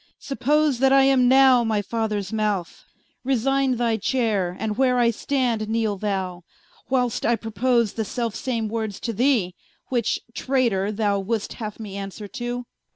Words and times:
Suppose 0.17 0.79
that 0.79 0.91
I 0.91 1.03
am 1.03 1.27
now 1.27 1.63
my 1.63 1.83
Fathers 1.83 2.33
Mouth, 2.33 2.85
Resigne 3.23 3.75
thy 3.75 3.97
Chayre, 3.97 4.55
and 4.57 4.75
where 4.75 4.97
I 4.97 5.11
stand, 5.11 5.67
kneele 5.69 5.97
thou, 5.99 6.41
Whil'st 6.89 7.23
I 7.23 7.35
propose 7.35 7.93
the 7.93 8.03
selfe 8.03 8.35
same 8.35 8.67
words 8.67 8.99
to 8.99 9.13
thee, 9.13 9.53
Which 9.89 10.19
(Traytor) 10.33 10.91
thou 10.91 11.19
would'st 11.19 11.53
haue 11.53 11.77
me 11.79 11.97
answer 11.97 12.27
to 12.29 12.63
Qu. 12.63 12.65